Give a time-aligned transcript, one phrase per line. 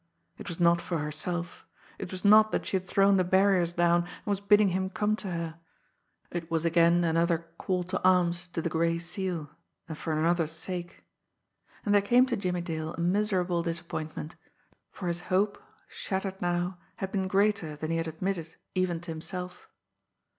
[0.39, 1.63] It was not for herself,
[1.99, 5.15] it was not that she had thrown the barriers down and was bidding him come
[5.17, 5.59] to her;
[6.31, 9.51] it was again another "call to arms" to the Gray Seal
[9.87, 11.03] and for another's sake.
[11.85, 14.35] And there came to Jimmie Dale a miserable disappointment,
[14.89, 19.69] for his hope, shattered now, had been greater than he had admitted even to himself.